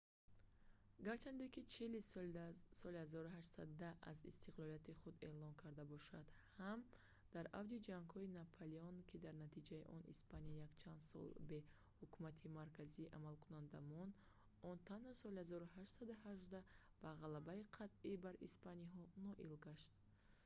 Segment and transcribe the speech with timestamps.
[1.05, 6.25] гарчанде ки чили соли 1810 аз истиқлолияти худ эълон карда бошад
[6.61, 6.79] ҳам
[7.33, 11.59] дар авҷи ҷангҳои наполеон ки дар натиҷаи он испания якчанд сол бе
[12.01, 14.13] ҳукумати марказии амалкунанда монд
[14.69, 16.61] он танҳо соли 1818
[17.01, 19.91] ба ғалабаи қатъӣ бар испаниҳо ноил гашт